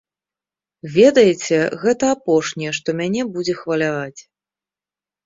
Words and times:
Ведаеце, 0.93 1.59
гэта 1.83 2.09
апошняе, 2.15 2.71
што 2.79 2.89
мяне 3.03 3.21
будзе 3.37 3.55
хваляваць. 3.61 4.21